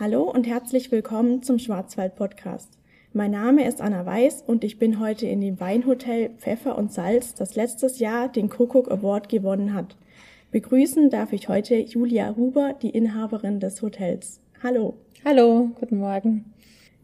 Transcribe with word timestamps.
Hallo 0.00 0.22
und 0.22 0.46
herzlich 0.46 0.90
willkommen 0.90 1.42
zum 1.42 1.58
Schwarzwald 1.58 2.16
Podcast. 2.16 2.78
Mein 3.12 3.32
Name 3.32 3.68
ist 3.68 3.82
Anna 3.82 4.06
Weiß 4.06 4.42
und 4.46 4.64
ich 4.64 4.78
bin 4.78 4.98
heute 4.98 5.26
in 5.26 5.42
dem 5.42 5.60
Weinhotel 5.60 6.30
Pfeffer 6.38 6.78
und 6.78 6.90
Salz, 6.90 7.34
das 7.34 7.54
letztes 7.54 7.98
Jahr 7.98 8.30
den 8.30 8.48
Kuckuck 8.48 8.90
Award 8.90 9.28
gewonnen 9.28 9.74
hat. 9.74 9.98
Begrüßen 10.52 11.10
darf 11.10 11.34
ich 11.34 11.50
heute 11.50 11.74
Julia 11.74 12.34
Huber, 12.34 12.74
die 12.80 12.88
Inhaberin 12.88 13.60
des 13.60 13.82
Hotels. 13.82 14.40
Hallo. 14.62 14.94
Hallo, 15.22 15.68
guten 15.78 15.98
Morgen. 15.98 16.46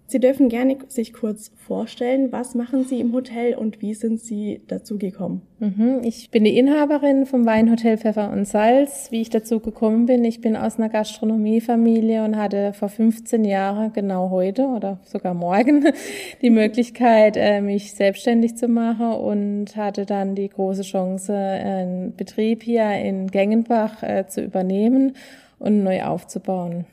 Sie 0.09 0.21
dürfen 0.21 0.49
gerne 0.49 0.79
sich 0.87 1.13
kurz 1.13 1.51
vorstellen, 1.57 2.31
was 2.31 2.55
machen 2.55 2.85
Sie 2.85 3.01
im 3.01 3.13
Hotel 3.13 3.57
und 3.57 3.83
wie 3.83 3.93
sind 3.93 4.21
Sie 4.21 4.61
dazu 4.69 4.99
gekommen? 4.99 5.43
Mhm, 5.59 6.03
ich 6.05 6.31
bin 6.31 6.45
die 6.45 6.57
Inhaberin 6.57 7.27
vom 7.27 7.45
Weinhotel 7.45 7.99
Pfeffer 7.99 8.31
und 8.31 8.47
Salz. 8.47 9.09
Wie 9.11 9.21
ich 9.21 9.31
dazu 9.31 9.59
gekommen 9.59 10.07
bin, 10.07 10.25
ich 10.25 10.41
bin 10.41 10.55
aus 10.55 10.79
einer 10.79 10.91
Gastronomiefamilie 10.91 12.25
und 12.25 12.37
hatte 12.37 12.73
vor 12.73 12.89
15 12.89 13.45
Jahren, 13.45 13.93
genau 13.95 14.31
heute 14.31 14.67
oder 14.67 15.01
sogar 15.03 15.35
morgen, 15.35 15.87
die 16.43 16.51
Möglichkeit, 16.51 17.37
äh, 17.37 17.61
mich 17.61 17.93
selbstständig 17.95 18.57
zu 18.57 18.69
machen 18.69 19.13
und 19.13 19.75
hatte 19.75 20.07
dann 20.07 20.37
die 20.37 20.49
große 20.49 20.83
Chance, 20.83 21.35
einen 21.35 22.15
Betrieb 22.15 22.63
hier 22.63 22.93
in 22.93 23.27
Gengenbach 23.27 24.05
äh, 24.05 24.27
zu 24.29 24.41
übernehmen 24.41 25.15
und 25.59 25.83
neu 25.83 26.05
aufzubauen. 26.05 26.87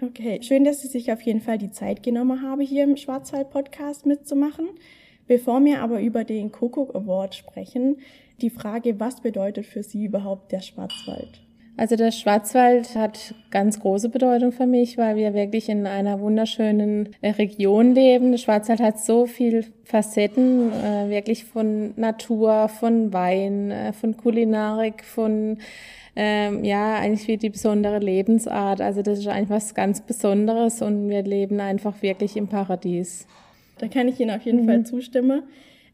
Okay, 0.00 0.38
schön, 0.42 0.62
dass 0.62 0.80
Sie 0.80 0.86
sich 0.86 1.10
auf 1.10 1.22
jeden 1.22 1.40
Fall 1.40 1.58
die 1.58 1.72
Zeit 1.72 2.04
genommen 2.04 2.40
haben, 2.40 2.60
hier 2.60 2.84
im 2.84 2.96
Schwarzwald-Podcast 2.96 4.06
mitzumachen. 4.06 4.68
Bevor 5.26 5.64
wir 5.64 5.82
aber 5.82 6.00
über 6.00 6.22
den 6.22 6.52
Kuckuck 6.52 6.94
Award 6.94 7.34
sprechen, 7.34 7.96
die 8.40 8.50
Frage, 8.50 9.00
was 9.00 9.20
bedeutet 9.20 9.66
für 9.66 9.82
Sie 9.82 10.04
überhaupt 10.04 10.52
der 10.52 10.60
Schwarzwald? 10.60 11.40
Also 11.76 11.96
der 11.96 12.12
Schwarzwald 12.12 12.94
hat 12.94 13.34
ganz 13.50 13.80
große 13.80 14.08
Bedeutung 14.08 14.52
für 14.52 14.66
mich, 14.66 14.98
weil 14.98 15.16
wir 15.16 15.34
wirklich 15.34 15.68
in 15.68 15.84
einer 15.86 16.20
wunderschönen 16.20 17.10
äh, 17.20 17.30
Region 17.30 17.94
leben. 17.94 18.30
Der 18.30 18.38
Schwarzwald 18.38 18.80
hat 18.80 19.00
so 19.00 19.26
viel 19.26 19.64
Facetten, 19.82 20.72
äh, 20.72 21.08
wirklich 21.08 21.44
von 21.44 21.92
Natur, 21.96 22.68
von 22.68 23.12
Wein, 23.12 23.72
äh, 23.72 23.92
von 23.92 24.16
Kulinarik, 24.16 25.04
von 25.04 25.58
ähm, 26.20 26.64
ja, 26.64 26.96
eigentlich 26.96 27.28
wie 27.28 27.36
die 27.36 27.48
besondere 27.48 28.00
Lebensart. 28.00 28.80
Also 28.80 29.02
das 29.02 29.20
ist 29.20 29.28
eigentlich 29.28 29.50
was 29.50 29.72
ganz 29.72 30.00
Besonderes 30.00 30.82
und 30.82 31.08
wir 31.08 31.22
leben 31.22 31.60
einfach 31.60 32.02
wirklich 32.02 32.36
im 32.36 32.48
Paradies. 32.48 33.28
Da 33.78 33.86
kann 33.86 34.08
ich 34.08 34.18
Ihnen 34.18 34.32
auf 34.32 34.42
jeden 34.42 34.62
mhm. 34.62 34.66
Fall 34.66 34.84
zustimmen. 34.84 35.44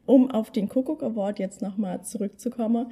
Um 0.07 0.31
auf 0.31 0.49
den 0.49 0.67
Kuckuck 0.67 1.03
Award 1.03 1.37
jetzt 1.37 1.61
nochmal 1.61 2.01
zurückzukommen, 2.01 2.87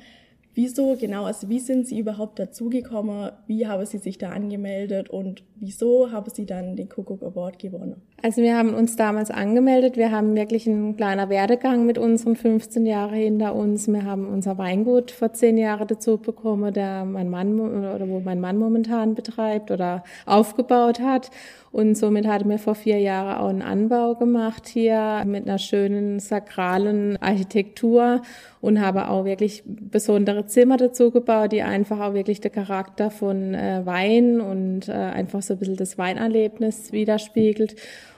Wieso 0.56 0.96
genau, 0.96 1.26
also 1.26 1.50
wie 1.50 1.60
sind 1.60 1.88
Sie 1.88 1.98
überhaupt 1.98 2.38
dazugekommen? 2.38 3.32
Wie 3.48 3.68
haben 3.68 3.86
Sie 3.88 3.98
sich 3.98 4.20
da 4.20 4.30
angemeldet 4.30 5.10
und 5.10 5.44
wieso 5.56 6.12
haben 6.12 6.30
Sie 6.32 6.46
dann 6.46 6.76
den 6.76 6.90
Kuckuck 6.90 7.24
Award 7.24 7.58
gewonnen? 7.58 8.02
Also 8.22 8.42
wir 8.42 8.56
haben 8.56 8.74
uns 8.74 8.96
damals 8.96 9.32
angemeldet. 9.32 9.98
Wir 9.98 10.12
haben 10.12 10.36
wirklich 10.36 10.68
einen 10.68 10.96
kleiner 10.96 11.30
Werdegang 11.30 11.86
mit 11.86 11.98
unseren 11.98 12.36
15 12.36 12.86
Jahren 12.86 13.16
hinter 13.16 13.56
uns. 13.56 13.88
Wir 13.88 14.06
haben 14.06 14.28
unser 14.28 14.58
Weingut 14.60 15.12
vor 15.12 15.34
zehn 15.34 15.58
Jahren 15.58 15.88
dazu 15.88 16.18
bekommen, 16.18 16.72
der 16.72 17.04
mein 17.04 17.30
Mann 17.30 17.60
oder 17.60 18.08
wo 18.08 18.20
mein 18.20 18.40
Mann 18.40 18.58
momentan 18.58 19.16
betreibt 19.16 19.72
oder 19.72 20.04
aufgebaut 20.26 21.00
hat. 21.00 21.32
Und 21.74 21.98
somit 21.98 22.28
hatten 22.28 22.50
wir 22.50 22.60
vor 22.60 22.76
vier 22.76 23.00
Jahren 23.00 23.42
auch 23.42 23.50
einen 23.50 23.64
Anbau 23.64 24.14
gemacht 24.14 24.68
hier 24.68 25.24
mit 25.26 25.48
einer 25.48 25.58
schönen 25.58 26.20
sakralen 26.20 27.18
Architektur 27.20 28.22
und 28.62 28.80
habe 28.80 29.10
auch 29.10 29.26
wirklich 29.26 29.64
besondere 29.66 30.43
Zimmer 30.48 30.78
dazu 30.78 31.12
gebaut, 31.12 31.52
die 31.52 31.62
einfach 31.62 32.00
auch 32.00 32.14
wirklich 32.14 32.42
der 32.42 32.52
Charakter 32.52 33.12
von 33.12 33.54
äh, 33.54 33.82
Wein 33.86 34.42
und 34.42 34.90
äh, 34.90 34.92
einfach 34.92 35.42
so 35.42 35.54
ein 35.54 35.60
bisschen 35.60 35.76
das 35.76 35.98
Weinerlebnis 35.98 36.92
widerspiegelt. 36.92 37.76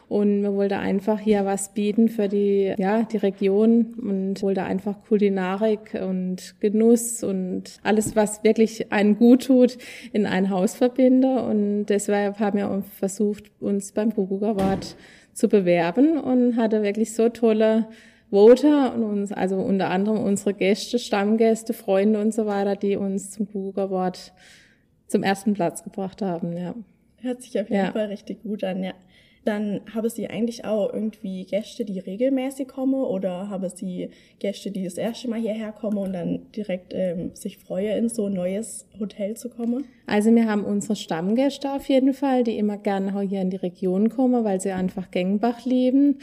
Und 0.08 0.44
wir 0.44 0.54
wollten 0.54 0.76
einfach 0.76 1.20
hier 1.20 1.46
was 1.46 1.74
bieten 1.74 2.10
für 2.10 2.28
die, 2.28 2.74
ja, 2.78 3.04
die 3.04 3.18
Region 3.18 3.96
und 4.00 4.42
wollte 4.44 4.64
einfach 4.64 4.96
Kulinarik 5.08 6.00
und 6.00 6.56
Genuss 6.60 7.24
und 7.24 7.80
alles, 7.82 8.16
was 8.16 8.44
wirklich 8.44 8.92
einen 8.92 9.18
gut 9.18 9.46
tut, 9.48 9.78
in 10.14 10.28
ein 10.28 10.52
Haus 10.52 10.76
verbinden. 10.76 11.38
Und 11.40 11.88
deshalb 11.88 12.40
haben 12.40 12.60
wir 12.60 12.84
versucht, 13.00 13.46
uns 13.60 13.94
beim 13.94 14.14
Kuckuck 14.14 14.58
zu 15.34 15.50
bewerben 15.50 16.20
und 16.20 16.56
hatte 16.56 16.84
wirklich 16.84 17.14
so 17.14 17.30
tolle 17.30 17.88
Voter 18.30 18.94
und 18.94 19.04
uns, 19.04 19.32
also 19.32 19.58
unter 19.58 19.90
anderem 19.90 20.24
unsere 20.24 20.54
Gäste, 20.54 21.00
Stammgäste, 21.00 21.74
Freunde 21.74 22.20
und 22.20 22.34
so 22.34 22.46
weiter, 22.46 22.76
die 22.76 22.96
uns 22.96 23.32
zum 23.32 23.52
Kuckuck 23.52 24.14
zum 25.08 25.24
ersten 25.24 25.54
Platz 25.54 25.84
gebracht 25.84 26.22
haben, 26.22 26.58
ja. 26.58 26.76
Hört 27.22 27.42
sich 27.42 27.60
auf 27.60 27.70
jeden 27.70 27.86
ja. 27.86 27.92
Fall 27.92 28.08
richtig 28.08 28.44
gut 28.44 28.64
an, 28.64 28.84
ja. 28.84 28.94
Dann 29.46 29.82
habe 29.94 30.10
sie 30.10 30.28
eigentlich 30.28 30.66
auch 30.66 30.92
irgendwie 30.92 31.46
Gäste, 31.46 31.86
die 31.86 32.00
regelmäßig 32.00 32.68
kommen 32.68 32.96
oder 32.96 33.48
habe 33.48 33.70
sie 33.70 34.10
Gäste, 34.40 34.72
die 34.72 34.84
das 34.84 34.96
erste 34.96 35.30
Mal 35.30 35.40
hierher 35.40 35.72
kommen 35.72 36.00
und 36.00 36.14
dann 36.14 36.52
direkt 36.52 36.94
ähm, 36.96 37.36
sich 37.36 37.60
freuen, 37.60 37.96
in 37.96 38.10
so 38.10 38.26
ein 38.26 38.34
neues 38.34 38.88
Hotel 39.00 39.38
zu 39.38 39.50
kommen? 39.50 39.86
Also 40.08 40.34
wir 40.34 40.50
haben 40.50 40.66
unsere 40.66 40.96
Stammgäste 40.96 41.72
auf 41.72 41.88
jeden 41.90 42.16
Fall, 42.16 42.44
die 42.44 42.58
immer 42.58 42.78
gerne 42.78 43.22
hier 43.22 43.42
in 43.42 43.52
die 43.52 43.58
Region 43.58 44.10
kommen, 44.10 44.44
weil 44.44 44.60
sie 44.60 44.72
einfach 44.72 45.12
Gengbach 45.12 45.64
leben 45.64 46.18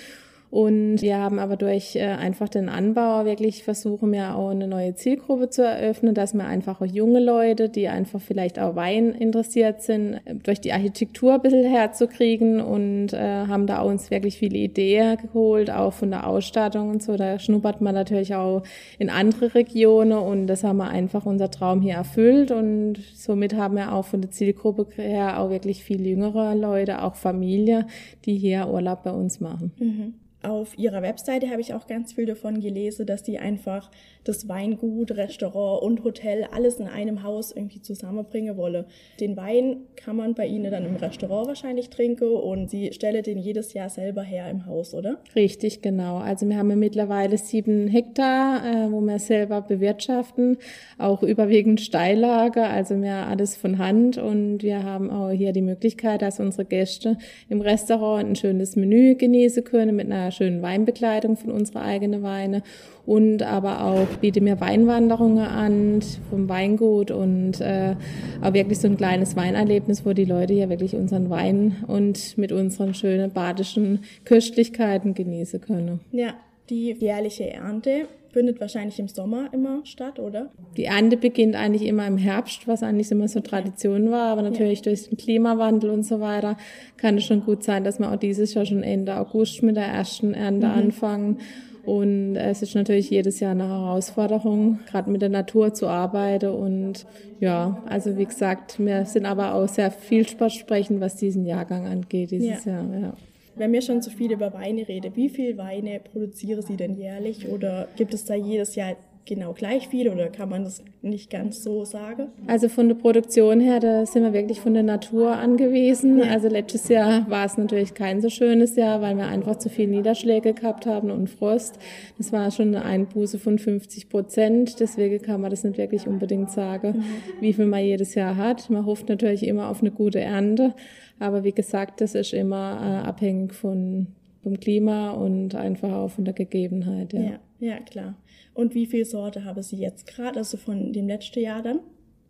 und 0.52 1.00
wir 1.00 1.16
haben 1.16 1.38
aber 1.38 1.56
durch 1.56 1.96
äh, 1.96 2.02
einfach 2.02 2.46
den 2.46 2.68
Anbau 2.68 3.24
wirklich 3.24 3.64
versuchen 3.64 4.12
wir 4.12 4.36
auch 4.36 4.50
eine 4.50 4.68
neue 4.68 4.94
Zielgruppe 4.94 5.48
zu 5.48 5.64
eröffnen, 5.64 6.14
dass 6.14 6.34
wir 6.34 6.44
einfach 6.44 6.82
auch 6.82 6.86
junge 6.86 7.20
Leute, 7.20 7.70
die 7.70 7.88
einfach 7.88 8.20
vielleicht 8.20 8.58
auch 8.58 8.76
Wein 8.76 9.12
interessiert 9.12 9.80
sind, 9.80 10.20
durch 10.42 10.60
die 10.60 10.74
Architektur 10.74 11.32
ein 11.32 11.40
bisschen 11.40 11.64
herzukriegen 11.64 12.60
und 12.60 13.14
äh, 13.14 13.46
haben 13.46 13.66
da 13.66 13.80
uns 13.80 14.10
wirklich 14.10 14.36
viele 14.36 14.58
Ideen 14.58 15.16
geholt, 15.16 15.70
auch 15.70 15.94
von 15.94 16.10
der 16.10 16.26
Ausstattung 16.26 16.90
und 16.90 17.02
so. 17.02 17.16
Da 17.16 17.38
schnuppert 17.38 17.80
man 17.80 17.94
natürlich 17.94 18.34
auch 18.34 18.62
in 18.98 19.08
andere 19.08 19.54
Regionen 19.54 20.18
und 20.18 20.48
das 20.48 20.64
haben 20.64 20.76
wir 20.76 20.90
einfach 20.90 21.24
unser 21.24 21.50
Traum 21.50 21.80
hier 21.80 21.94
erfüllt 21.94 22.50
und 22.50 22.98
somit 23.14 23.56
haben 23.56 23.76
wir 23.76 23.94
auch 23.94 24.04
von 24.04 24.20
der 24.20 24.30
Zielgruppe 24.30 24.86
her 24.96 25.40
auch 25.40 25.48
wirklich 25.48 25.82
viel 25.82 26.06
jüngere 26.06 26.54
Leute, 26.54 27.02
auch 27.02 27.14
Familie, 27.14 27.86
die 28.26 28.36
hier 28.36 28.68
Urlaub 28.68 29.02
bei 29.02 29.12
uns 29.12 29.40
machen. 29.40 29.72
Mhm 29.78 30.14
auf 30.42 30.76
ihrer 30.78 31.02
Webseite 31.02 31.50
habe 31.50 31.60
ich 31.60 31.74
auch 31.74 31.86
ganz 31.86 32.12
viel 32.12 32.26
davon 32.26 32.60
gelesen, 32.60 33.06
dass 33.06 33.24
sie 33.24 33.38
einfach 33.38 33.90
das 34.24 34.48
Weingut, 34.48 35.12
Restaurant 35.12 35.82
und 35.82 36.04
Hotel 36.04 36.46
alles 36.52 36.76
in 36.76 36.86
einem 36.86 37.22
Haus 37.22 37.52
irgendwie 37.52 37.80
zusammenbringen 37.80 38.56
wolle. 38.56 38.86
Den 39.20 39.36
Wein 39.36 39.78
kann 39.96 40.16
man 40.16 40.34
bei 40.34 40.46
ihnen 40.46 40.70
dann 40.70 40.84
im 40.84 40.96
Restaurant 40.96 41.48
wahrscheinlich 41.48 41.90
trinken 41.90 42.28
und 42.28 42.70
sie 42.70 42.92
stelle 42.92 43.22
den 43.22 43.38
jedes 43.38 43.72
Jahr 43.72 43.88
selber 43.88 44.22
her 44.22 44.50
im 44.50 44.66
Haus, 44.66 44.94
oder? 44.94 45.18
Richtig, 45.34 45.82
genau. 45.82 46.18
Also 46.18 46.48
wir 46.48 46.56
haben 46.56 46.70
ja 46.70 46.76
mittlerweile 46.76 47.38
sieben 47.38 47.88
Hektar, 47.88 48.64
äh, 48.64 48.92
wo 48.92 49.00
wir 49.00 49.18
selber 49.18 49.60
bewirtschaften, 49.60 50.58
auch 50.98 51.22
überwiegend 51.22 51.80
Steillager, 51.80 52.68
also 52.68 53.00
wir 53.00 53.12
alles 53.12 53.56
von 53.56 53.78
Hand 53.78 54.18
und 54.18 54.62
wir 54.62 54.82
haben 54.82 55.10
auch 55.10 55.30
hier 55.30 55.52
die 55.52 55.62
Möglichkeit, 55.62 56.22
dass 56.22 56.40
unsere 56.40 56.64
Gäste 56.64 57.16
im 57.48 57.60
Restaurant 57.60 58.28
ein 58.28 58.36
schönes 58.36 58.76
Menü 58.76 59.14
genießen 59.14 59.64
können 59.64 59.96
mit 59.96 60.06
einer 60.06 60.31
schönen 60.32 60.62
Weinbekleidung 60.62 61.36
von 61.36 61.52
unserer 61.52 61.82
eigenen 61.82 62.22
Weine 62.22 62.62
und 63.06 63.42
aber 63.42 63.84
auch 63.84 64.06
biete 64.20 64.40
mir 64.40 64.60
Weinwanderungen 64.60 65.44
an 65.44 66.00
vom 66.30 66.48
Weingut 66.48 67.10
und 67.10 67.60
äh, 67.60 67.94
auch 68.42 68.52
wirklich 68.52 68.80
so 68.80 68.88
ein 68.88 68.96
kleines 68.96 69.36
Weinerlebnis, 69.36 70.04
wo 70.04 70.12
die 70.12 70.24
Leute 70.24 70.54
hier 70.54 70.68
wirklich 70.68 70.96
unseren 70.96 71.30
Wein 71.30 71.84
und 71.86 72.36
mit 72.38 72.52
unseren 72.52 72.94
schönen 72.94 73.30
badischen 73.30 74.00
Köstlichkeiten 74.24 75.14
genießen 75.14 75.60
können. 75.60 76.00
Ja, 76.10 76.34
die 76.70 76.92
jährliche 76.92 77.50
Ernte 77.52 78.08
findet 78.32 78.60
wahrscheinlich 78.60 78.98
im 78.98 79.08
Sommer 79.08 79.48
immer 79.52 79.80
statt, 79.84 80.18
oder? 80.18 80.50
Die 80.76 80.84
Ernte 80.84 81.16
beginnt 81.16 81.54
eigentlich 81.54 81.86
immer 81.86 82.06
im 82.06 82.18
Herbst, 82.18 82.66
was 82.66 82.82
eigentlich 82.82 83.10
immer 83.10 83.28
so 83.28 83.40
Tradition 83.40 84.10
war, 84.10 84.32
aber 84.32 84.42
natürlich 84.42 84.78
ja. 84.80 84.84
durch 84.84 85.08
den 85.08 85.18
Klimawandel 85.18 85.90
und 85.90 86.04
so 86.04 86.20
weiter 86.20 86.56
kann 86.96 87.18
es 87.18 87.24
schon 87.24 87.44
gut 87.44 87.62
sein, 87.62 87.84
dass 87.84 87.98
wir 87.98 88.10
auch 88.10 88.16
dieses 88.16 88.54
Jahr 88.54 88.64
schon 88.64 88.82
Ende 88.82 89.16
August 89.16 89.62
mit 89.62 89.76
der 89.76 89.86
ersten 89.86 90.34
Ernte 90.34 90.66
mhm. 90.66 90.72
anfangen. 90.72 91.38
Und 91.84 92.36
es 92.36 92.62
ist 92.62 92.76
natürlich 92.76 93.10
jedes 93.10 93.40
Jahr 93.40 93.50
eine 93.50 93.68
Herausforderung, 93.68 94.78
gerade 94.88 95.10
mit 95.10 95.20
der 95.20 95.28
Natur 95.28 95.74
zu 95.74 95.88
arbeiten. 95.88 96.50
Und 96.50 97.06
ja, 97.40 97.82
also 97.86 98.16
wie 98.16 98.24
gesagt, 98.24 98.78
wir 98.78 99.04
sind 99.04 99.26
aber 99.26 99.54
auch 99.54 99.68
sehr 99.68 99.90
vielversprechend, 99.90 101.00
was 101.00 101.16
diesen 101.16 101.44
Jahrgang 101.44 101.86
angeht, 101.86 102.30
dieses 102.30 102.64
ja. 102.64 102.72
Jahr. 102.72 103.00
Ja. 103.00 103.14
Wenn 103.54 103.72
wir 103.72 103.82
schon 103.82 104.00
zu 104.00 104.10
viel 104.10 104.32
über 104.32 104.52
Weine 104.54 104.88
reden, 104.88 105.14
wie 105.14 105.28
viel 105.28 105.58
Weine 105.58 106.00
produzieren 106.00 106.62
Sie 106.62 106.76
denn 106.76 106.94
jährlich 106.94 107.48
oder 107.48 107.88
gibt 107.96 108.14
es 108.14 108.24
da 108.24 108.34
jedes 108.34 108.74
Jahr 108.74 108.96
genau 109.24 109.52
gleich 109.52 109.88
viel 109.88 110.08
oder 110.08 110.28
kann 110.28 110.48
man 110.48 110.64
das 110.64 110.82
nicht 111.00 111.30
ganz 111.30 111.62
so 111.62 111.84
sagen? 111.84 112.28
Also 112.46 112.68
von 112.68 112.88
der 112.88 112.94
Produktion 112.94 113.60
her, 113.60 113.80
da 113.80 114.04
sind 114.06 114.22
wir 114.22 114.32
wirklich 114.32 114.60
von 114.60 114.74
der 114.74 114.82
Natur 114.82 115.36
angewiesen. 115.36 116.18
Ja. 116.18 116.30
Also 116.30 116.48
letztes 116.48 116.88
Jahr 116.88 117.28
war 117.30 117.44
es 117.44 117.56
natürlich 117.56 117.94
kein 117.94 118.20
so 118.20 118.28
schönes 118.28 118.76
Jahr, 118.76 119.00
weil 119.00 119.16
wir 119.16 119.26
einfach 119.26 119.56
zu 119.56 119.68
viel 119.68 119.86
Niederschläge 119.88 120.54
gehabt 120.54 120.86
haben 120.86 121.10
und 121.10 121.30
Frost. 121.30 121.78
Das 122.18 122.32
war 122.32 122.50
schon 122.50 122.68
eine 122.68 122.84
Einbuße 122.84 123.38
von 123.38 123.58
50 123.58 124.08
Prozent. 124.08 124.80
Deswegen 124.80 125.22
kann 125.22 125.40
man 125.40 125.50
das 125.50 125.64
nicht 125.64 125.78
wirklich 125.78 126.06
unbedingt 126.06 126.50
sagen, 126.50 126.98
mhm. 126.98 127.04
wie 127.40 127.52
viel 127.52 127.66
man 127.66 127.84
jedes 127.84 128.14
Jahr 128.14 128.36
hat. 128.36 128.70
Man 128.70 128.86
hofft 128.86 129.08
natürlich 129.08 129.46
immer 129.46 129.68
auf 129.68 129.80
eine 129.80 129.90
gute 129.90 130.20
Ernte. 130.20 130.74
Aber 131.18 131.44
wie 131.44 131.52
gesagt, 131.52 132.00
das 132.00 132.14
ist 132.14 132.32
immer 132.32 133.02
äh, 133.04 133.08
abhängig 133.08 133.54
von 133.54 134.08
vom 134.42 134.58
Klima 134.58 135.12
und 135.12 135.54
einfach 135.54 135.92
auch 135.92 136.10
von 136.10 136.24
der 136.24 136.34
Gegebenheit. 136.34 137.12
Ja, 137.12 137.20
ja, 137.20 137.40
ja 137.62 137.78
klar. 137.80 138.14
Und 138.54 138.74
wie 138.74 138.86
viel 138.86 139.04
Sorte 139.04 139.44
haben 139.44 139.62
Sie 139.62 139.76
jetzt 139.76 140.06
gerade, 140.06 140.38
also 140.38 140.56
von 140.56 140.92
dem 140.92 141.08
letzten 141.08 141.40
Jahr 141.40 141.62
dann? 141.62 141.80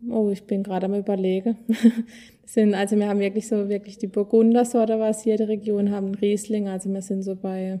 Oh, 0.09 0.29
ich 0.29 0.43
bin 0.43 0.63
gerade 0.63 0.85
am 0.85 0.95
überlegen. 0.95 1.57
sind, 2.45 2.73
also 2.73 2.97
wir 2.97 3.07
haben 3.07 3.19
wirklich 3.19 3.47
so 3.47 3.69
wirklich 3.69 3.97
die 3.97 4.07
Burgundersorte, 4.07 4.99
was 4.99 5.25
jede 5.25 5.47
Region 5.47 5.91
haben, 5.91 6.13
Riesling. 6.15 6.67
Also 6.67 6.89
wir 6.93 7.01
sind 7.01 7.23
so 7.23 7.35
bei, 7.35 7.79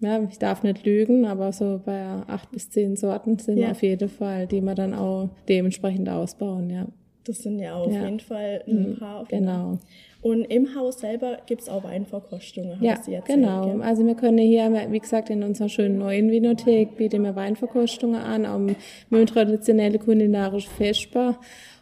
ja, 0.00 0.22
ich 0.28 0.38
darf 0.38 0.62
nicht 0.62 0.84
lügen, 0.84 1.24
aber 1.24 1.52
so 1.52 1.80
bei 1.84 2.02
acht 2.26 2.50
bis 2.50 2.70
zehn 2.70 2.96
Sorten 2.96 3.38
sind 3.38 3.58
ja. 3.58 3.66
wir 3.66 3.70
auf 3.72 3.82
jeden 3.82 4.08
Fall, 4.08 4.46
die 4.46 4.60
wir 4.60 4.74
dann 4.74 4.94
auch 4.94 5.28
dementsprechend 5.48 6.08
ausbauen, 6.08 6.70
ja. 6.70 6.86
Das 7.24 7.42
sind 7.42 7.58
ja 7.58 7.74
auf 7.74 7.92
ja. 7.92 8.04
jeden 8.04 8.20
Fall 8.20 8.62
ein 8.66 8.90
mhm, 8.90 8.98
paar. 8.98 9.24
Genau. 9.26 9.78
Und 10.22 10.44
im 10.44 10.74
Haus 10.74 11.00
selber 11.00 11.38
gibt 11.46 11.62
es 11.62 11.68
auch 11.70 11.82
Weinverkostungen, 11.82 12.76
ja, 12.82 12.96
Sie 12.96 13.14
erzählt, 13.14 13.40
genau. 13.40 13.66
Gell? 13.66 13.82
Also 13.82 14.04
wir 14.04 14.14
können 14.14 14.38
hier, 14.38 14.70
wie 14.90 14.98
gesagt, 14.98 15.30
in 15.30 15.42
unserer 15.42 15.70
schönen 15.70 15.98
neuen 15.98 16.30
Vinothek 16.30 16.96
bieten 16.96 17.22
wir 17.22 17.34
Weinverkostungen 17.36 18.20
an, 18.20 18.44
auch 18.44 18.60
mit 19.08 19.28
traditionelle 19.30 19.98
kulinarische 19.98 20.68
Vesper. 20.68 21.38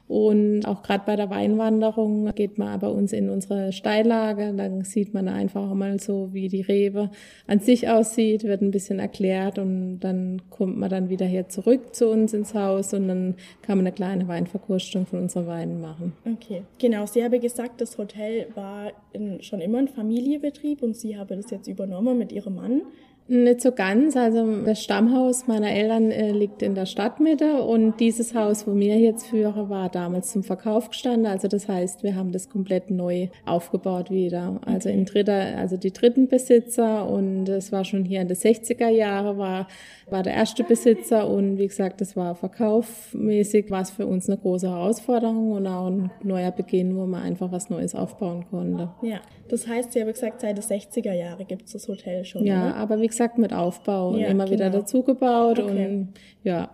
Und 0.09 0.65
auch 0.65 0.83
gerade 0.83 1.05
bei 1.05 1.17
der 1.17 1.29
Weinwanderung 1.29 2.33
geht 2.35 2.57
man 2.57 2.81
bei 2.81 2.89
uns 2.89 3.13
in 3.13 3.29
unsere 3.29 3.73
Steillage. 3.73 4.55
Dann 4.57 4.83
sieht 4.83 5.13
man 5.13 5.29
einfach 5.29 5.75
mal 5.75 6.01
so, 6.01 6.31
wie 6.33 6.49
die 6.49 6.63
Rebe 6.63 7.11
an 7.47 7.61
sich 7.61 7.91
aussieht, 7.91 8.45
wird 8.45 8.63
ein 8.63 8.71
bisschen 8.71 9.01
erklärt 9.01 9.59
und 9.59 10.01
dann 10.01 10.41
kommt 10.49 10.79
man 10.79 10.89
dann 10.89 11.11
wieder 11.11 11.27
hier 11.27 11.49
zurück 11.51 11.95
zu 11.95 12.09
uns 12.09 12.33
ins 12.33 12.55
Haus 12.55 12.95
und 12.95 13.07
dann 13.09 13.35
kann 13.61 13.77
man 13.77 13.87
eine 13.87 13.95
kleine 13.95 14.27
Weinverkostung 14.29 15.05
von 15.05 15.21
unseren 15.21 15.47
Weinen 15.47 15.81
machen. 15.83 16.15
Okay, 16.25 16.63
genau. 16.79 17.05
Sie 17.05 17.23
haben 17.23 17.39
gesagt, 17.39 17.83
das 17.83 17.99
Hotel 17.99 18.47
war 18.55 18.93
in, 19.13 19.43
schon 19.43 19.61
immer 19.61 19.79
ein 19.79 19.89
Familienbetrieb 19.89 20.83
und 20.83 20.97
Sie 20.97 21.19
haben 21.19 21.37
das 21.37 21.51
jetzt 21.51 21.69
übernommen 21.69 22.17
mit 22.17 22.33
Ihrem 22.33 22.55
Mann. 22.55 22.83
Nicht 23.31 23.61
so 23.61 23.73
ganz. 23.73 24.17
Also 24.17 24.63
das 24.65 24.83
Stammhaus 24.83 25.47
meiner 25.47 25.71
Eltern 25.71 26.11
äh, 26.11 26.31
liegt 26.31 26.63
in 26.63 26.75
der 26.75 26.87
Stadtmitte 26.87 27.63
und 27.63 28.01
dieses 28.01 28.35
Haus, 28.35 28.67
wo 28.67 28.75
wir 28.75 28.99
jetzt 28.99 29.27
führen, 29.27 29.69
war 29.69 29.91
damals 29.91 30.33
zum 30.33 30.43
Verkauf 30.43 30.89
gestanden. 30.89 31.27
Also 31.27 31.47
das 31.47 31.69
heißt, 31.69 32.03
wir 32.03 32.17
haben 32.17 32.33
das 32.33 32.49
komplett 32.49 32.91
neu 32.91 33.29
aufgebaut 33.45 34.11
wieder. 34.11 34.59
Also 34.65 34.89
in 34.89 35.05
dritter, 35.05 35.59
also 35.59 35.77
die 35.77 35.93
dritten 35.93 36.29
Besitzer 36.29 37.07
und 37.07 37.51
es 37.51 37.71
war 37.71 37.85
schon 37.85 38.07
hier 38.07 38.23
in 38.23 38.29
den 38.29 38.37
60er 38.37 38.89
Jahre 38.89 39.37
war, 39.37 39.69
war 40.09 40.23
der 40.23 40.33
erste 40.33 40.65
Besitzer 40.65 41.29
und 41.29 41.59
wie 41.59 41.67
gesagt, 41.67 42.01
das 42.01 42.17
war 42.17 42.35
verkaufmäßig, 42.35 43.71
war 43.71 43.83
es 43.83 43.91
für 43.91 44.07
uns 44.07 44.27
eine 44.31 44.39
große 44.39 44.71
Herausforderung 44.71 45.53
und 45.53 45.67
auch 45.67 45.89
ein 45.89 46.11
neuer 46.23 46.51
Beginn, 46.51 46.97
wo 46.97 47.05
man 47.05 47.23
einfach 47.23 47.53
was 47.53 47.69
Neues 47.69 47.95
aufbauen 47.95 48.47
konnte. 48.51 48.89
Ja, 49.03 49.21
das 49.51 49.67
heißt, 49.67 49.93
Sie 49.93 50.01
haben 50.01 50.09
gesagt, 50.09 50.41
seit 50.41 50.57
den 50.57 50.65
60er 50.65 51.13
Jahren 51.13 51.47
gibt 51.47 51.67
es 51.67 51.73
das 51.73 51.89
Hotel 51.89 52.25
schon. 52.25 52.45
Ja, 52.45 52.69
oder? 52.69 52.77
aber 52.77 53.01
wie 53.01 53.07
gesagt, 53.07 53.18
gesagt, 53.19 53.39
mit 53.39 53.53
Aufbau 53.53 54.11
und 54.11 54.21
ja, 54.21 54.29
immer 54.29 54.45
genau. 54.45 54.55
wieder 54.55 54.71
dazugebaut 54.71 55.59
okay. 55.59 55.87
und 55.87 56.15
ja. 56.43 56.71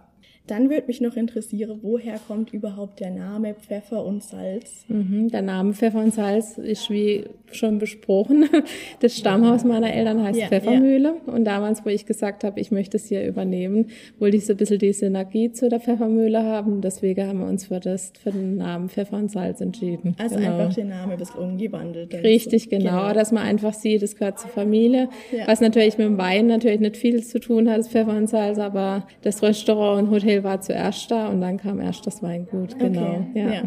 Dann 0.47 0.69
würde 0.69 0.89
mich 0.89 1.01
noch 1.01 1.17
interessieren, 1.17 1.79
woher 1.81 2.19
kommt 2.19 2.53
überhaupt 2.53 3.01
der 3.01 3.11
Name 3.11 3.55
Pfeffer 3.55 4.05
und 4.05 4.23
Salz? 4.23 4.85
Mhm, 4.89 5.31
der 5.31 5.41
Name 5.41 5.73
Pfeffer 5.73 6.01
und 6.01 6.13
Salz 6.13 6.59
ist 6.59 6.91
wie 6.91 7.25
schon 7.53 7.79
besprochen. 7.79 8.49
Das 9.01 9.17
Stammhaus 9.17 9.65
meiner 9.65 9.93
Eltern 9.93 10.23
heißt 10.23 10.39
ja, 10.39 10.47
Pfeffermühle. 10.47 11.17
Ja. 11.27 11.33
Und 11.33 11.45
damals, 11.45 11.85
wo 11.85 11.91
ich 11.91 12.07
gesagt 12.07 12.45
habe, 12.45 12.61
ich 12.61 12.71
möchte 12.71 12.97
es 12.97 13.07
hier 13.07 13.27
übernehmen, 13.27 13.89
wollte 14.19 14.37
ich 14.37 14.47
so 14.47 14.53
ein 14.53 14.57
bisschen 14.57 14.79
die 14.79 14.93
Synergie 14.93 15.53
zu 15.53 15.69
der 15.69 15.81
Pfeffermühle 15.81 16.43
haben. 16.43 16.81
Deswegen 16.81 17.27
haben 17.27 17.41
wir 17.41 17.47
uns 17.47 17.67
für, 17.67 17.81
das, 17.81 18.13
für 18.23 18.31
den 18.31 18.57
Namen 18.57 18.89
Pfeffer 18.89 19.17
und 19.17 19.31
Salz 19.31 19.61
entschieden. 19.61 20.15
Also 20.19 20.37
genau. 20.37 20.59
einfach 20.59 20.75
den 20.75 20.89
Namen 20.89 21.13
ein 21.13 21.19
bisschen 21.19 21.41
umgewandelt. 21.41 22.15
Richtig, 22.15 22.65
so. 22.65 22.71
genau, 22.71 23.03
genau, 23.03 23.15
Dass 23.15 23.33
man 23.33 23.43
einfach 23.43 23.75
sieht, 23.75 24.03
es 24.03 24.17
gehört 24.17 24.39
zur 24.39 24.51
Familie. 24.51 25.09
Ja. 25.33 25.47
Was 25.47 25.61
natürlich 25.61 25.99
mit 25.99 26.07
dem 26.07 26.19
Wein 26.19 26.47
natürlich 26.47 26.81
nicht 26.81 26.97
viel 26.97 27.23
zu 27.23 27.41
tun 27.41 27.69
hat, 27.69 27.79
das 27.79 27.89
Pfeffer 27.89 28.17
und 28.17 28.29
Salz, 28.29 28.59
aber 28.59 29.07
das 29.23 29.43
Restaurant 29.43 30.05
und 30.05 30.11
Hotel 30.11 30.34
war 30.43 30.61
zuerst 30.61 31.11
da 31.11 31.29
und 31.29 31.41
dann 31.41 31.59
kam 31.59 31.81
erst 31.81 32.07
das 32.07 32.23
Weingut. 32.23 32.79
Genau. 32.79 33.27
Okay. 33.31 33.55
Ja. 33.55 33.63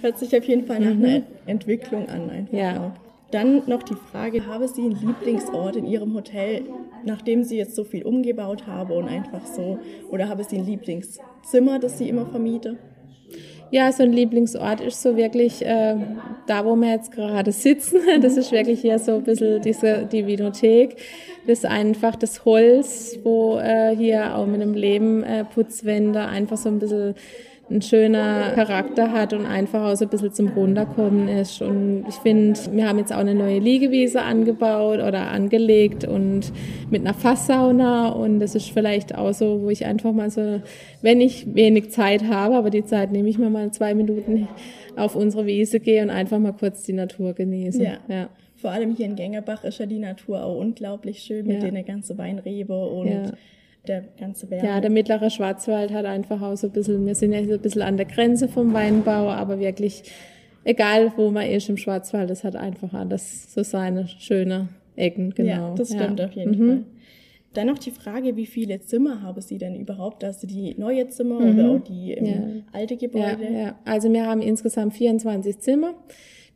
Hört 0.00 0.18
sich 0.18 0.36
auf 0.36 0.44
jeden 0.44 0.66
Fall 0.66 0.80
nach 0.80 0.94
mhm. 0.94 1.04
einer 1.04 1.22
Entwicklung 1.46 2.08
an. 2.08 2.30
Einfach. 2.30 2.56
Ja. 2.56 2.94
Dann 3.30 3.62
noch 3.66 3.82
die 3.82 3.94
Frage, 3.94 4.46
haben 4.46 4.66
Sie 4.66 4.82
einen 4.82 4.98
Lieblingsort 4.98 5.76
in 5.76 5.84
Ihrem 5.84 6.14
Hotel, 6.14 6.62
nachdem 7.04 7.44
Sie 7.44 7.58
jetzt 7.58 7.76
so 7.76 7.84
viel 7.84 8.04
umgebaut 8.04 8.66
haben 8.66 8.92
und 8.92 9.06
einfach 9.06 9.44
so, 9.44 9.78
oder 10.10 10.30
haben 10.30 10.42
Sie 10.44 10.56
ein 10.56 10.64
Lieblingszimmer, 10.64 11.78
das 11.78 11.98
Sie 11.98 12.08
immer 12.08 12.24
vermieten? 12.24 12.78
Ja, 13.70 13.92
so 13.92 14.02
ein 14.02 14.12
Lieblingsort 14.12 14.80
ist 14.80 15.02
so 15.02 15.16
wirklich 15.16 15.64
äh, 15.64 15.94
da, 16.46 16.64
wo 16.64 16.74
wir 16.74 16.90
jetzt 16.90 17.12
gerade 17.12 17.52
sitzen. 17.52 18.00
Das 18.22 18.36
ist 18.38 18.50
wirklich 18.50 18.80
hier 18.80 18.98
so 18.98 19.16
ein 19.16 19.24
bisschen 19.24 19.60
diese, 19.60 20.06
die 20.10 20.26
Vinothek. 20.26 20.96
Das 21.46 21.58
ist 21.58 21.66
einfach 21.66 22.16
das 22.16 22.46
Holz, 22.46 23.18
wo 23.22 23.58
äh, 23.58 23.94
hier 23.94 24.36
auch 24.36 24.46
mit 24.46 24.62
einem 24.62 24.72
Lehmputzwände 24.72 26.18
äh, 26.18 26.22
einfach 26.22 26.56
so 26.56 26.70
ein 26.70 26.78
bisschen 26.78 27.14
ein 27.70 27.82
schöner 27.82 28.52
Charakter 28.54 29.12
hat 29.12 29.32
und 29.32 29.44
einfach 29.44 29.84
auch 29.84 29.94
so 29.94 30.06
ein 30.06 30.10
bisschen 30.10 30.32
zum 30.32 30.48
Runterkommen 30.48 31.28
ist. 31.28 31.60
Und 31.60 32.04
ich 32.08 32.14
finde, 32.16 32.58
wir 32.72 32.88
haben 32.88 32.98
jetzt 32.98 33.12
auch 33.12 33.18
eine 33.18 33.34
neue 33.34 33.58
Liegewiese 33.58 34.22
angebaut 34.22 35.00
oder 35.00 35.28
angelegt 35.30 36.04
und 36.04 36.52
mit 36.90 37.02
einer 37.02 37.14
Fasssauna 37.14 38.08
und 38.08 38.40
das 38.40 38.54
ist 38.54 38.70
vielleicht 38.70 39.14
auch 39.14 39.32
so, 39.32 39.62
wo 39.62 39.70
ich 39.70 39.84
einfach 39.84 40.12
mal 40.12 40.30
so, 40.30 40.62
wenn 41.02 41.20
ich 41.20 41.54
wenig 41.54 41.90
Zeit 41.90 42.24
habe, 42.24 42.56
aber 42.56 42.70
die 42.70 42.84
Zeit 42.84 43.12
nehme 43.12 43.28
ich 43.28 43.38
mir 43.38 43.50
mal 43.50 43.70
zwei 43.70 43.94
Minuten 43.94 44.48
auf 44.96 45.14
unsere 45.14 45.46
Wiese 45.46 45.80
gehe 45.80 46.02
und 46.02 46.10
einfach 46.10 46.38
mal 46.38 46.52
kurz 46.52 46.84
die 46.84 46.94
Natur 46.94 47.34
genieße. 47.34 47.82
Ja. 47.82 47.98
ja. 48.08 48.28
Vor 48.56 48.70
allem 48.70 48.96
hier 48.96 49.06
in 49.06 49.14
Gängerbach 49.14 49.62
ist 49.62 49.78
ja 49.78 49.86
die 49.86 50.00
Natur 50.00 50.42
auch 50.42 50.58
unglaublich 50.58 51.20
schön 51.20 51.46
mit 51.46 51.62
ja. 51.62 51.70
den 51.70 51.84
ganzen 51.84 52.18
Weinrebe 52.18 52.86
und 52.86 53.08
ja 53.08 53.32
der 53.86 54.04
ganze 54.18 54.46
Berg. 54.46 54.64
Ja, 54.64 54.80
der 54.80 54.90
mittlere 54.90 55.30
Schwarzwald 55.30 55.92
hat 55.92 56.04
einfach 56.04 56.42
auch 56.42 56.56
so 56.56 56.66
ein 56.66 56.72
bisschen, 56.72 57.06
wir 57.06 57.14
sind 57.14 57.32
ja 57.32 57.44
so 57.44 57.54
ein 57.54 57.60
bisschen 57.60 57.82
an 57.82 57.96
der 57.96 58.06
Grenze 58.06 58.48
vom 58.48 58.72
Weinbau, 58.72 59.30
aber 59.30 59.58
wirklich, 59.58 60.02
egal 60.64 61.12
wo 61.16 61.30
man 61.30 61.46
ist 61.48 61.68
im 61.68 61.76
Schwarzwald, 61.76 62.28
das 62.30 62.44
hat 62.44 62.56
einfach 62.56 62.92
alles 62.92 63.52
so 63.52 63.62
seine 63.62 64.06
schöne 64.06 64.68
Ecken, 64.96 65.30
genau. 65.34 65.50
Ja, 65.70 65.74
das 65.74 65.88
stimmt 65.88 66.18
ja. 66.18 66.26
auf 66.26 66.32
jeden 66.32 66.58
mhm. 66.58 66.68
Fall. 66.68 66.84
Dann 67.54 67.66
noch 67.68 67.78
die 67.78 67.90
Frage, 67.90 68.36
wie 68.36 68.46
viele 68.46 68.80
Zimmer 68.80 69.22
haben 69.22 69.40
Sie 69.40 69.56
denn 69.56 69.74
überhaupt? 69.74 70.22
Also 70.22 70.46
die 70.46 70.74
neue 70.76 71.08
Zimmer 71.08 71.40
mhm. 71.40 71.58
oder 71.58 71.70
auch 71.70 71.80
die 71.80 72.10
ja. 72.12 72.42
alte 72.72 72.96
Gebäude? 72.96 73.44
Ja, 73.44 73.58
ja, 73.58 73.78
also 73.84 74.12
wir 74.12 74.26
haben 74.26 74.42
insgesamt 74.42 74.94
24 74.94 75.58
Zimmer. 75.58 75.94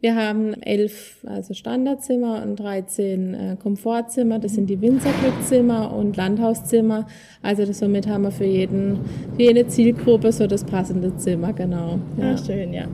Wir 0.02 0.16
haben 0.16 0.61
elf 0.62 1.18
also 1.25 1.54
Standardzimmer 1.54 2.42
und 2.42 2.56
13 2.56 3.35
äh, 3.35 3.56
Komfortzimmer. 3.56 4.40
Das 4.40 4.54
sind 4.54 4.68
die 4.68 4.80
Winzerglückzimmer 4.80 5.94
und 5.94 6.16
Landhauszimmer. 6.16 7.06
Also 7.40 7.64
das, 7.64 7.78
somit 7.78 8.09
haben 8.09 8.25
wir 8.25 8.32
für, 8.32 8.44
jeden, 8.44 8.99
für 9.37 9.42
jede 9.42 9.68
Zielgruppe 9.68 10.32
so 10.32 10.49
das 10.49 10.64
passende 10.64 11.16
Zimmer, 11.18 11.52
genau. 11.52 12.00
Ja. 12.18 12.32
Ah, 12.32 12.37
schön, 12.37 12.75
ja. 12.75 12.88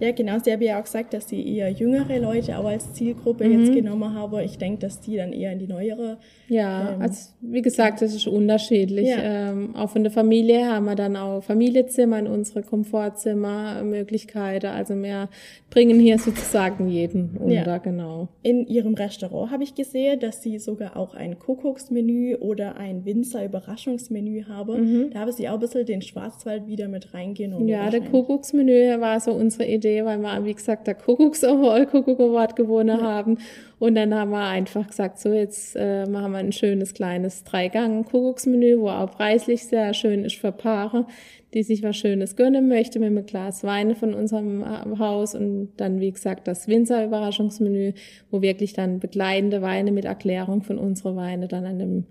Ja, 0.00 0.12
genau. 0.12 0.38
Sie 0.38 0.52
haben 0.52 0.62
ja 0.62 0.78
auch 0.78 0.84
gesagt, 0.84 1.12
dass 1.12 1.28
Sie 1.28 1.56
eher 1.56 1.70
jüngere 1.70 2.20
Leute 2.20 2.56
auch 2.58 2.66
als 2.66 2.92
Zielgruppe 2.92 3.44
mhm. 3.44 3.60
jetzt 3.60 3.74
genommen 3.74 4.14
haben. 4.14 4.38
Ich 4.40 4.56
denke, 4.56 4.78
dass 4.80 5.00
die 5.00 5.16
dann 5.16 5.32
eher 5.32 5.50
in 5.52 5.58
die 5.58 5.66
neuere. 5.66 6.18
Ja, 6.46 6.92
ähm, 6.94 7.02
also 7.02 7.30
wie 7.40 7.62
gesagt, 7.62 8.00
das 8.00 8.14
ist 8.14 8.28
unterschiedlich. 8.28 9.08
Ja. 9.08 9.50
Ähm, 9.50 9.74
auch 9.74 9.90
von 9.90 10.04
der 10.04 10.12
Familie 10.12 10.66
haben 10.66 10.84
wir 10.86 10.94
dann 10.94 11.16
auch 11.16 11.42
Familienzimmer 11.42 12.20
in 12.20 12.28
unsere 12.28 12.62
Komfortzimmermöglichkeiten. 12.62 14.70
Also 14.70 14.94
wir 15.02 15.28
bringen 15.70 15.98
hier 15.98 16.18
sozusagen 16.18 16.88
jeden 16.88 17.36
unter, 17.36 17.52
ja. 17.52 17.78
genau. 17.78 18.28
In 18.42 18.64
Ihrem 18.66 18.94
Restaurant 18.94 19.50
habe 19.50 19.64
ich 19.64 19.74
gesehen, 19.74 20.20
dass 20.20 20.42
Sie 20.42 20.60
sogar 20.60 20.96
auch 20.96 21.14
ein 21.14 21.40
Kuckucksmenü 21.40 22.36
oder 22.36 22.76
ein 22.76 23.04
Winzer-Überraschungsmenü 23.04 24.44
haben. 24.44 24.80
Mhm. 24.80 25.10
Da 25.10 25.18
haben 25.20 25.32
Sie 25.32 25.48
auch 25.48 25.54
ein 25.54 25.60
bisschen 25.60 25.86
den 25.86 26.02
Schwarzwald 26.02 26.68
wieder 26.68 26.86
mit 26.88 27.14
reingenommen. 27.14 27.66
Ja, 27.66 27.90
der 27.90 28.00
Kuckucksmenü 28.00 29.00
war 29.00 29.18
so 29.18 29.32
unsere 29.32 29.66
Idee 29.66 29.87
Idee, 29.88 30.04
weil 30.04 30.18
wir, 30.18 30.44
wie 30.44 30.54
gesagt, 30.54 30.86
der 30.86 30.94
Kuckucks 30.94 31.40
Kuckuck 31.42 32.20
Award 32.20 32.56
gewonnen 32.56 33.00
ja. 33.00 33.04
haben. 33.04 33.38
Und 33.78 33.94
dann 33.94 34.14
haben 34.14 34.30
wir 34.30 34.44
einfach 34.44 34.86
gesagt, 34.86 35.18
so 35.18 35.32
jetzt 35.32 35.76
äh, 35.76 36.06
machen 36.06 36.32
wir 36.32 36.38
ein 36.38 36.52
schönes 36.52 36.94
kleines 36.94 37.44
Dreigang-Kuckucksmenü, 37.44 38.78
wo 38.78 38.88
auch 38.88 39.10
preislich 39.10 39.66
sehr 39.66 39.94
schön 39.94 40.24
ist 40.24 40.36
für 40.36 40.52
Paare, 40.52 41.06
die 41.54 41.62
sich 41.62 41.82
was 41.82 41.96
Schönes 41.96 42.36
gönnen 42.36 42.68
möchten, 42.68 43.00
mit 43.00 43.08
einem 43.08 43.26
Glas 43.26 43.64
Weine 43.64 43.94
von 43.94 44.14
unserem 44.14 44.98
Haus 44.98 45.34
und 45.34 45.70
dann, 45.76 46.00
wie 46.00 46.10
gesagt, 46.10 46.48
das 46.48 46.68
Winzer-Überraschungsmenü, 46.68 47.92
wo 48.30 48.42
wirklich 48.42 48.72
dann 48.72 48.98
begleitende 48.98 49.62
Weine 49.62 49.92
mit 49.92 50.04
Erklärung 50.04 50.62
von 50.62 50.78
unseren 50.78 51.16
Weine 51.16 51.48
dann 51.48 51.64
an 51.64 51.78
dem 51.78 52.04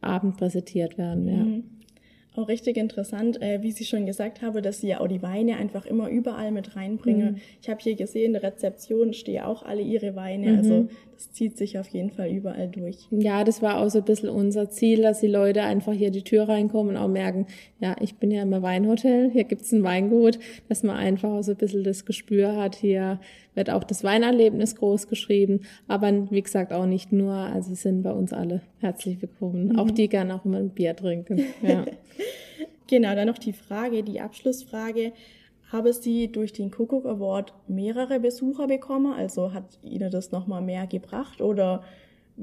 Abend 0.00 0.36
präsentiert 0.36 0.98
werden. 0.98 1.28
Ja. 1.28 1.36
Mhm. 1.36 1.64
Auch 2.36 2.48
richtig 2.48 2.76
interessant, 2.76 3.40
äh, 3.40 3.62
wie 3.62 3.72
Sie 3.72 3.84
schon 3.84 4.06
gesagt 4.06 4.42
haben, 4.42 4.62
dass 4.62 4.80
Sie 4.80 4.88
ja 4.88 5.00
auch 5.00 5.08
die 5.08 5.22
Weine 5.22 5.56
einfach 5.56 5.86
immer 5.86 6.08
überall 6.08 6.50
mit 6.50 6.74
reinbringen. 6.76 7.34
Mhm. 7.34 7.40
Ich 7.62 7.68
habe 7.68 7.80
hier 7.80 7.94
gesehen, 7.94 8.26
in 8.26 8.32
der 8.34 8.42
Rezeption 8.42 9.12
stehen 9.12 9.42
auch 9.42 9.62
alle 9.62 9.82
Ihre 9.82 10.16
Weine. 10.16 10.52
Mhm. 10.52 10.58
Also 10.58 10.88
das 11.14 11.32
zieht 11.32 11.56
sich 11.56 11.78
auf 11.78 11.88
jeden 11.88 12.10
Fall 12.10 12.30
überall 12.30 12.68
durch. 12.68 13.06
Ja, 13.10 13.44
das 13.44 13.62
war 13.62 13.78
auch 13.78 13.88
so 13.88 13.98
ein 13.98 14.04
bisschen 14.04 14.28
unser 14.28 14.68
Ziel, 14.70 15.02
dass 15.02 15.20
die 15.20 15.28
Leute 15.28 15.62
einfach 15.62 15.92
hier 15.92 16.10
die 16.10 16.22
Tür 16.22 16.48
reinkommen 16.48 16.96
und 16.96 17.02
auch 17.02 17.08
merken, 17.08 17.46
ja, 17.80 17.96
ich 18.00 18.16
bin 18.16 18.30
ja 18.30 18.42
im 18.42 18.50
Weinhotel, 18.50 19.30
hier 19.30 19.44
gibt's 19.44 19.72
ein 19.72 19.84
Weingut, 19.84 20.38
dass 20.68 20.82
man 20.82 20.96
einfach 20.96 21.30
auch 21.30 21.42
so 21.42 21.52
ein 21.52 21.58
bisschen 21.58 21.84
das 21.84 22.04
Gespür 22.04 22.56
hat. 22.56 22.74
Hier 22.74 23.20
wird 23.54 23.70
auch 23.70 23.84
das 23.84 24.02
Weinerlebnis 24.02 24.74
groß 24.74 25.06
geschrieben, 25.08 25.60
aber 25.86 26.30
wie 26.30 26.42
gesagt 26.42 26.72
auch 26.72 26.86
nicht 26.86 27.12
nur, 27.12 27.32
also 27.32 27.74
sind 27.74 28.02
bei 28.02 28.12
uns 28.12 28.32
alle 28.32 28.62
herzlich 28.80 29.22
willkommen. 29.22 29.68
Mhm. 29.68 29.78
Auch 29.78 29.90
die 29.90 30.08
gerne 30.08 30.34
auch 30.34 30.44
immer 30.44 30.58
ein 30.58 30.70
Bier 30.70 30.96
trinken. 30.96 31.44
Ja. 31.62 31.84
genau, 32.86 33.14
dann 33.14 33.26
noch 33.28 33.38
die 33.38 33.52
Frage, 33.52 34.02
die 34.02 34.20
Abschlussfrage. 34.20 35.12
Habe 35.72 35.92
sie 35.92 36.30
durch 36.30 36.52
den 36.52 36.70
Kuckuck 36.70 37.06
Award 37.06 37.52
mehrere 37.66 38.20
Besucher 38.20 38.66
bekommen? 38.66 39.12
Also 39.12 39.52
hat 39.52 39.78
Ihnen 39.82 40.10
das 40.10 40.30
nochmal 40.30 40.62
mehr 40.62 40.86
gebracht 40.86 41.40
oder 41.40 41.82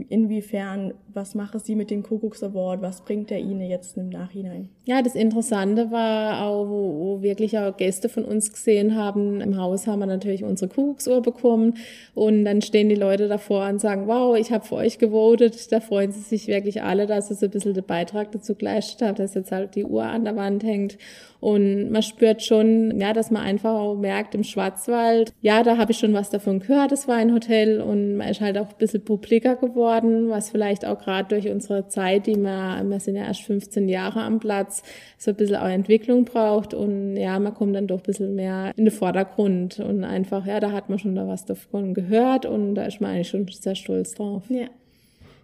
inwiefern, 0.07 0.93
was 1.13 1.35
machen 1.35 1.59
Sie 1.59 1.75
mit 1.75 1.91
dem 1.91 2.01
Kuckucks 2.01 2.43
Award, 2.43 2.81
was 2.81 3.01
bringt 3.01 3.29
er 3.29 3.39
Ihnen 3.39 3.69
jetzt 3.69 3.97
im 3.97 4.07
Nachhinein? 4.07 4.69
Ja, 4.85 5.01
das 5.01 5.15
Interessante 5.15 5.91
war 5.91 6.45
auch, 6.45 6.67
wo, 6.69 6.99
wo 6.99 7.21
wirklich 7.21 7.57
auch 7.57 7.75
Gäste 7.75 8.07
von 8.07 8.23
uns 8.23 8.53
gesehen 8.53 8.95
haben, 8.95 9.41
im 9.41 9.57
Haus 9.57 9.87
haben 9.87 9.99
wir 9.99 10.05
natürlich 10.05 10.45
unsere 10.45 10.71
Kuckucksuhr 10.71 11.21
bekommen 11.21 11.75
und 12.15 12.45
dann 12.45 12.61
stehen 12.61 12.87
die 12.87 12.95
Leute 12.95 13.27
davor 13.27 13.67
und 13.67 13.81
sagen, 13.81 14.07
wow, 14.07 14.37
ich 14.37 14.51
habe 14.51 14.65
für 14.65 14.75
euch 14.75 14.97
gewotet, 14.97 15.71
da 15.73 15.81
freuen 15.81 16.13
sie 16.13 16.21
sich 16.21 16.47
wirklich 16.47 16.81
alle, 16.81 17.05
dass 17.05 17.27
so 17.27 17.45
ein 17.45 17.51
bisschen 17.51 17.73
den 17.73 17.85
Beitrag 17.85 18.31
dazu 18.31 18.55
geleistet 18.55 19.01
habt, 19.01 19.19
dass 19.19 19.33
jetzt 19.33 19.51
halt 19.51 19.75
die 19.75 19.85
Uhr 19.85 20.03
an 20.03 20.23
der 20.23 20.35
Wand 20.37 20.63
hängt. 20.63 20.97
Und 21.41 21.89
man 21.89 22.03
spürt 22.03 22.43
schon, 22.43 22.99
ja, 22.99 23.13
dass 23.13 23.31
man 23.31 23.41
einfach 23.41 23.73
auch 23.73 23.95
merkt 23.95 24.35
im 24.35 24.43
Schwarzwald, 24.43 25.33
ja, 25.41 25.63
da 25.63 25.75
habe 25.75 25.91
ich 25.91 25.97
schon 25.97 26.13
was 26.13 26.29
davon 26.29 26.59
gehört, 26.59 26.91
es 26.91 27.07
war 27.07 27.15
ein 27.15 27.33
Hotel 27.33 27.81
und 27.81 28.17
man 28.17 28.29
ist 28.29 28.41
halt 28.41 28.59
auch 28.59 28.69
ein 28.69 28.77
bisschen 28.77 29.03
publiker 29.03 29.55
geworden, 29.55 29.80
was 29.81 30.49
vielleicht 30.49 30.85
auch 30.85 30.99
gerade 30.99 31.27
durch 31.29 31.51
unsere 31.51 31.87
Zeit, 31.87 32.27
die 32.27 32.35
wir, 32.35 32.81
wir 32.83 32.99
sind 32.99 33.15
ja 33.15 33.23
erst 33.23 33.41
15 33.41 33.89
Jahre 33.89 34.21
am 34.21 34.39
Platz, 34.39 34.83
so 35.17 35.31
ein 35.31 35.37
bisschen 35.37 35.57
auch 35.57 35.67
Entwicklung 35.67 36.25
braucht 36.25 36.73
und 36.73 37.17
ja, 37.17 37.37
man 37.39 37.53
kommt 37.53 37.75
dann 37.75 37.87
doch 37.87 37.99
ein 37.99 38.03
bisschen 38.03 38.35
mehr 38.35 38.71
in 38.77 38.85
den 38.85 38.91
Vordergrund 38.91 39.79
und 39.79 40.03
einfach, 40.03 40.45
ja, 40.45 40.59
da 40.59 40.71
hat 40.71 40.89
man 40.89 40.99
schon 40.99 41.15
da 41.15 41.27
was 41.27 41.45
davon 41.45 41.93
gehört 41.93 42.45
und 42.45 42.75
da 42.75 42.85
ist 42.85 43.01
man 43.01 43.11
eigentlich 43.11 43.29
schon 43.29 43.47
sehr 43.47 43.75
stolz 43.75 44.13
drauf. 44.13 44.43
Ja. 44.49 44.67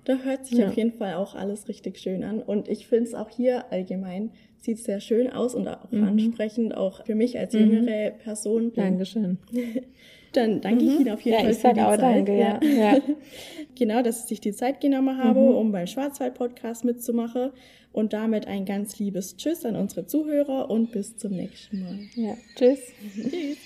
Da 0.06 0.20
hört 0.24 0.46
sich 0.46 0.60
ja. 0.60 0.68
auf 0.68 0.78
jeden 0.78 0.94
Fall 0.94 1.16
auch 1.16 1.36
alles 1.36 1.68
richtig 1.68 2.00
schön 2.00 2.24
an. 2.24 2.42
Und 2.42 2.70
ich 2.70 2.88
finde 2.88 3.10
es 3.10 3.14
auch 3.14 3.30
hier 3.30 3.66
allgemein 3.74 4.32
sieht 4.62 4.80
sehr 4.80 5.00
schön 5.00 5.30
aus 5.30 5.56
und 5.56 5.68
auch 5.68 5.92
mhm. 5.92 6.04
ansprechend, 6.04 6.76
auch 6.76 7.06
für 7.06 7.16
mich 7.16 7.38
als 7.38 7.54
mhm. 7.54 7.72
jüngere 7.72 8.12
Person. 8.12 8.72
Dankeschön. 8.74 9.38
Dann 10.34 10.62
danke 10.62 10.84
ich 10.84 10.92
mhm. 10.92 11.02
Ihnen 11.02 11.10
auf 11.12 11.22
jeden 11.22 11.38
ja, 11.38 11.44
Fall 11.44 11.52
ich 11.52 11.58
für 11.58 11.74
die 11.74 11.82
auch 11.82 11.98
Zeit. 11.98 12.02
Danke, 12.02 12.38
ja. 12.38 12.60
ja. 12.64 13.00
genau, 13.76 14.02
dass 14.02 14.30
ich 14.30 14.42
die 14.42 14.54
Zeit 14.54 14.82
genommen 14.82 15.18
habe, 15.18 15.40
mhm. 15.40 15.56
um 15.56 15.72
beim 15.72 15.88
Schwarzwald-Podcast 15.88 16.86
mitzumachen. 16.86 17.52
Und 17.94 18.14
damit 18.14 18.46
ein 18.46 18.66
ganz 18.66 19.00
liebes 19.00 19.38
Tschüss 19.38 19.66
an 19.66 19.76
unsere 19.76 20.06
Zuhörer 20.06 20.70
und 20.70 20.92
bis 20.92 21.18
zum 21.18 21.32
nächsten 21.32 21.82
Mal. 21.82 22.00
Ja, 22.16 22.36
tschüss. 22.56 22.80
tschüss. 23.14 23.58